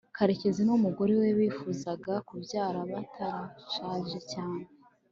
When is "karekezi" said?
0.15-0.61